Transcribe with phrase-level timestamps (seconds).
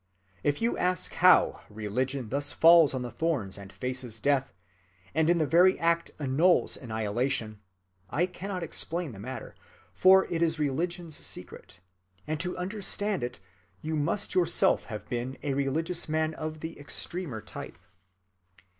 [0.43, 4.51] If you ask how religion thus falls on the thorns and faces death,
[5.13, 7.61] and in the very act annuls annihilation,
[8.09, 9.53] I cannot explain the matter,
[9.93, 11.81] for it is religion's secret,
[12.25, 13.39] and to understand it
[13.83, 17.77] you must yourself have been a religious man of the extremer type.